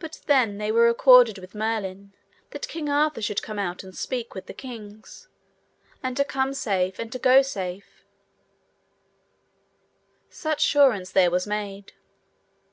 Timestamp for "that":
2.50-2.66